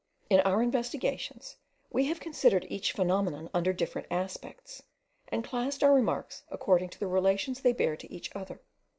In 0.31 0.39
our 0.39 0.63
investigations 0.63 1.57
we 1.91 2.05
have 2.05 2.19
considered 2.19 2.65
each 2.71 2.91
phenomenon 2.91 3.51
under 3.53 3.71
different 3.71 4.07
aspects, 4.09 4.81
and 5.27 5.43
classed 5.43 5.83
our 5.83 5.93
remarks 5.93 6.41
according 6.49 6.89
to 6.89 6.99
the 6.99 7.05
relations 7.05 7.61
they 7.61 7.71
bear 7.73 7.95
to 7.97 8.11
each 8.11 8.35
other. 8.35 8.61